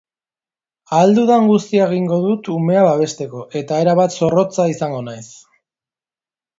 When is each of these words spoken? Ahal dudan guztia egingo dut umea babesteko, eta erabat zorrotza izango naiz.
Ahal 0.99 1.13
dudan 1.17 1.45
guztia 1.51 1.83
egingo 1.91 2.19
dut 2.25 2.51
umea 2.55 2.87
babesteko, 2.89 3.45
eta 3.63 3.81
erabat 3.87 4.19
zorrotza 4.19 4.71
izango 4.77 5.07
naiz. 5.11 5.27